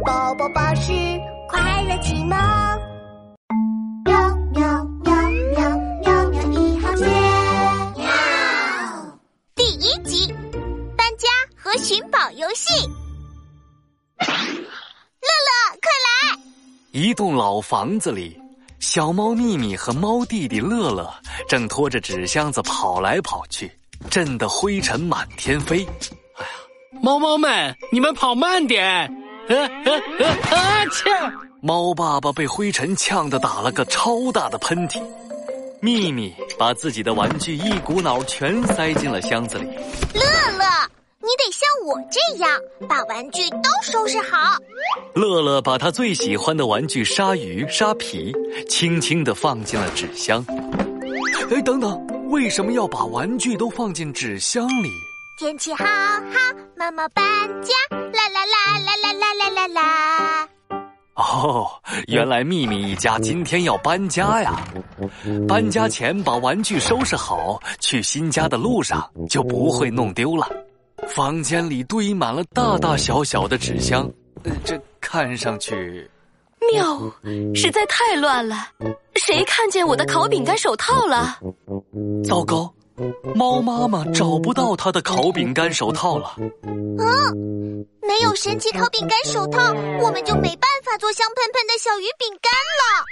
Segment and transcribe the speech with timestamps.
[0.00, 0.92] 宝宝巴士
[1.46, 2.30] 快乐启蒙。
[4.04, 5.14] 喵喵喵
[5.54, 5.70] 喵
[6.02, 7.04] 喵喵一号街。
[7.96, 8.08] 喵。
[9.54, 10.26] 第一集，
[10.96, 12.72] 搬家和寻宝游戏。
[14.18, 16.40] 乐乐，快来！
[16.92, 18.40] 一栋老房子里，
[18.80, 21.12] 小猫咪咪和猫弟弟乐乐
[21.46, 23.70] 正拖着纸箱子跑来跑去，
[24.10, 25.84] 震得灰尘满天飞。
[25.84, 26.48] 哎呀，
[27.02, 29.21] 猫猫们，你们跑慢点！
[29.52, 30.86] 啊啊啊啊！
[30.92, 31.32] 呛！
[31.60, 35.02] 猫爸爸被灰尘呛得打了个超大的喷嚏。
[35.80, 39.64] 咪咪把自己的玩具一股脑全塞进了箱子里。
[40.14, 40.22] 乐
[40.58, 40.64] 乐，
[41.20, 42.50] 你得像我这样
[42.88, 44.56] 把玩具都收拾好。
[45.14, 48.32] 乐乐把他最喜欢的玩具鲨鱼鲨皮
[48.68, 50.44] 轻轻地放进了纸箱。
[51.50, 54.88] 哎，等等，为什么要把玩具都放进纸箱里？
[55.38, 57.24] 天气好好，妈妈搬
[57.62, 57.74] 家，
[58.96, 60.48] 啦啦啦啦啦啦。
[61.14, 61.70] 哦
[62.08, 64.64] 原来秘密一家今天要搬家呀。
[65.46, 70.48] 搬家前把玩具收拾好去新家的路上就不会弄丢了。
[71.08, 74.10] 房间里堆满了大大小小的纸箱
[74.64, 76.08] 这看上去
[76.72, 76.98] 喵
[77.54, 78.68] 实在太乱了。
[79.16, 81.38] 谁看见我的烤饼干手套了？
[82.24, 82.72] 糟糕
[83.34, 86.28] 猫妈妈找不到它的烤饼干手套了。
[86.28, 87.06] 啊，
[88.02, 93.04] 没有神奇烤饼干手套，我们就没办法做香喷喷的小鱼饼干了。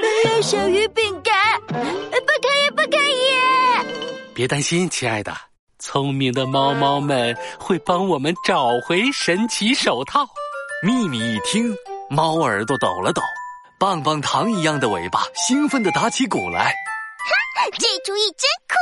[0.00, 4.34] 没有小鱼饼干，不可以，不可以！
[4.34, 5.36] 别担心，亲爱的，
[5.78, 10.26] 聪明的猫猫们会帮我们找回神奇手套。
[10.82, 11.76] 秘密一听，
[12.08, 13.20] 猫耳朵抖了抖，
[13.78, 16.74] 棒棒糖一样的尾巴兴奋地打起鼓来。
[17.78, 18.74] 这主意真酷！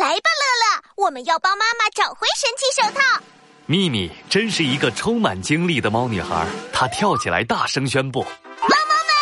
[0.00, 3.22] 来吧，乐乐，我们要帮妈妈找回神奇手套。
[3.66, 8.22] 咪咪真是一个充满精力的猫女孩，她跳起来大声宣布
[8.60, 9.14] ：“猫猫们，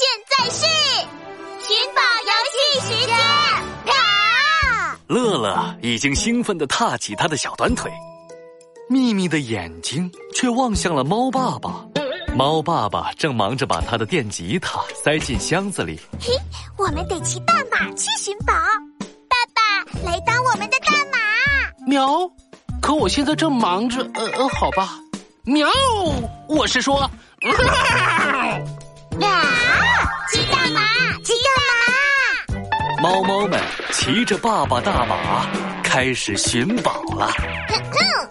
[0.00, 0.66] 现在是
[1.66, 3.16] 寻宝游戏时间！”
[3.94, 4.98] 啊！
[5.06, 7.92] 乐乐已经兴奋地踏起他的小短腿，
[8.88, 11.85] 咪咪的眼睛却望向了猫爸爸。
[12.36, 15.98] 猫爸爸正忙着把他的电吉他塞进箱子里。
[16.20, 16.38] 嘿，
[16.76, 18.52] 我们得骑大马去寻宝。
[19.26, 19.62] 爸爸，
[20.04, 21.16] 来当我们的大马。
[21.86, 22.30] 喵！
[22.82, 24.06] 可我现在正忙着。
[24.12, 24.98] 呃呃，好吧。
[25.44, 25.66] 喵！
[26.46, 27.00] 我是说。
[27.00, 27.10] 啊！
[30.30, 30.82] 骑大马，
[31.24, 31.48] 骑大
[32.52, 33.02] 马！
[33.02, 33.58] 猫猫们
[33.92, 35.46] 骑着爸爸大马
[35.82, 37.28] 开始寻宝了。
[37.68, 38.28] 哼哼，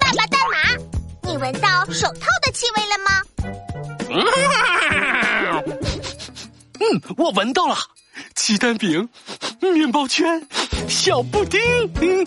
[0.00, 0.74] 爸爸大马，
[1.22, 3.22] 你闻到手套的气味了吗？
[6.78, 7.76] 嗯，我闻到了，
[8.34, 9.08] 鸡蛋饼、
[9.60, 10.46] 面包圈、
[10.88, 11.60] 小布丁。
[12.00, 12.24] 嗯，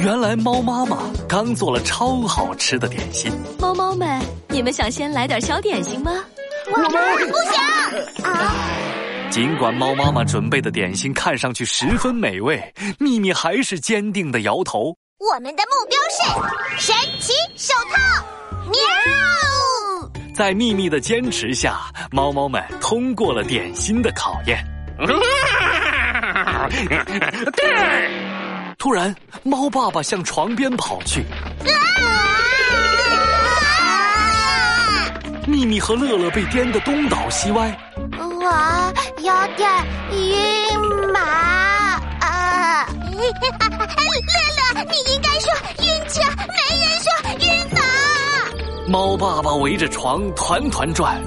[0.00, 0.98] 原来猫妈妈
[1.28, 3.32] 刚做了超好吃的点心。
[3.58, 6.12] 猫猫们，你们想先来点小点心吗？
[6.70, 6.90] 我们
[7.28, 8.54] 不想啊！
[9.30, 14.96] 尽管猫妈妈准备的点心看上去十分美味，秘密还是坚定的摇头。
[15.18, 17.98] 我们的目标是神奇手套，
[18.68, 18.76] 喵！
[20.34, 21.80] 在秘密的坚持下，
[22.12, 24.64] 猫猫们通过了点心的考验。
[28.78, 31.24] 突然，猫爸爸向床边跑去。
[35.46, 37.76] 秘密和乐乐被颠得东倒西歪。
[38.20, 39.70] 我有点
[40.12, 41.20] 晕麻
[42.20, 42.86] 啊！
[43.12, 43.22] 乐乐，
[44.84, 44.92] 你
[49.08, 51.14] 猫爸爸围着床团团转。
[51.16, 51.24] 啊！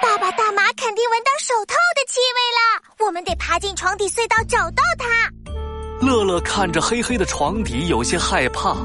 [0.00, 5.28] 爸爸大马肯定闻到手套的气味了，我们得爬进床底隧道找到它。
[6.06, 8.76] 乐乐看着黑黑的床底，有些害怕。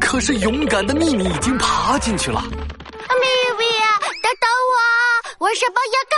[0.00, 2.40] 可是勇敢的秘密已经爬进去了。
[2.40, 2.48] 秘
[3.58, 3.66] 密，
[4.22, 6.16] 等等我，我什么也看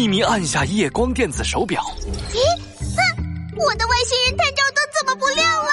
[0.00, 1.82] 秘密按下夜光电子手表。
[2.32, 2.40] 咦？
[2.96, 2.98] 哼！
[3.54, 5.70] 我的外星人探照灯怎么不亮了？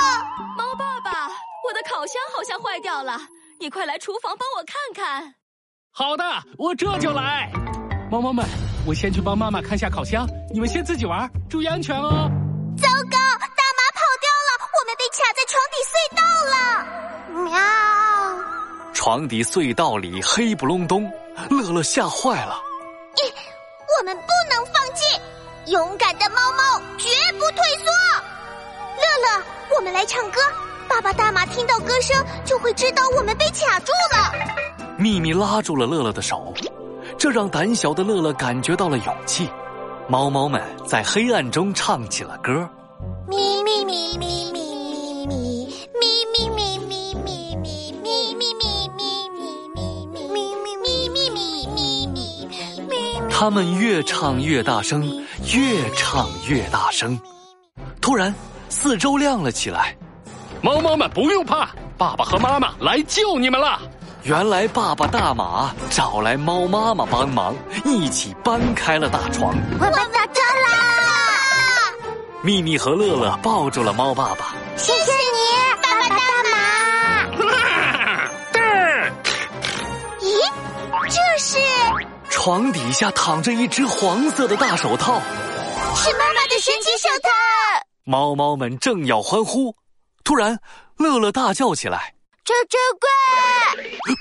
[0.58, 1.30] 猫爸爸，
[1.66, 3.18] 我的烤箱好像坏掉了，
[3.58, 5.34] 你快来厨房帮我看看。
[5.94, 6.26] 好的，
[6.58, 7.50] 我这就来。
[8.12, 8.46] 猫猫们，
[8.86, 12.30] 我先去帮妈妈看下烤箱，你们先自己玩，注意安全哦。
[12.78, 16.22] 糟糕，大马跑掉了，我们被卡在床底隧道
[16.52, 16.60] 了。
[17.50, 18.94] 喵！
[18.94, 21.10] 床底隧道里黑不隆咚，
[21.50, 22.62] 乐乐吓坏了。
[23.98, 25.20] 咦，我们不能放弃，
[25.72, 27.92] 勇敢的猫猫绝不退缩。
[28.96, 29.44] 乐乐，
[29.76, 30.40] 我们来唱歌，
[30.88, 32.16] 爸爸大马听到歌声
[32.46, 34.32] 就会知道我们被卡住了。
[34.98, 36.54] 秘密拉住了乐乐的手。
[37.18, 39.50] 这让胆小的乐乐感觉到了勇气。
[40.08, 42.70] 猫猫们在黑暗中唱起了歌。
[43.28, 44.37] 咪咪咪咪咪
[53.40, 55.08] 他们越唱越大声，
[55.54, 57.22] 越唱越大声。
[58.02, 58.34] 突然，
[58.68, 59.96] 四周亮了起来。
[60.60, 61.70] 猫猫们不用怕，
[62.00, 63.80] 爸爸和妈妈来救你们了。
[64.24, 67.54] 原来爸爸大马找来猫妈妈帮忙，
[67.86, 69.56] 一起搬开了大床。
[69.80, 70.02] 我们到
[70.34, 71.94] 这啦！
[72.42, 74.56] 秘密和乐乐抱住了猫爸爸。
[74.76, 75.47] 谢谢你，
[82.40, 85.20] 床底下躺着一只黄色的大手套，
[85.96, 87.30] 是妈妈的神奇手套。
[88.06, 89.76] 猫猫们正要欢呼，
[90.24, 90.60] 突然
[90.98, 92.14] 乐乐大叫起来。
[92.46, 93.10] 这真怪！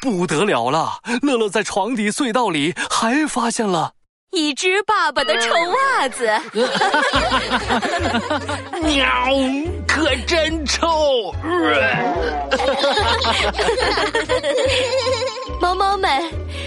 [0.01, 0.99] 不得了了！
[1.21, 3.93] 乐乐在床底隧道里还发现了
[4.33, 6.27] 一只爸爸的臭袜子。
[8.83, 9.07] 喵，
[9.87, 11.35] 可真臭！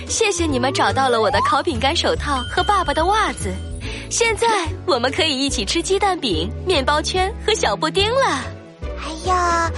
[0.09, 3.53] 谢谢你们找到了我的烤饼干手套和爸爸的袜子。
[4.09, 4.47] 现在
[4.87, 8.43] 我们可以一起吃鸡蛋饼、面包圈和小布丁了。
[8.97, 9.33] 还有，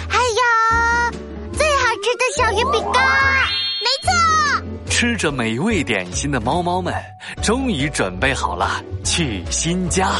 [0.09, 0.41] 还有。
[2.03, 3.05] 吃的小鱼饼干，
[3.79, 4.09] 没错。
[4.89, 6.93] 吃着美味点心的猫猫们，
[7.43, 10.13] 终于准备好了去新家。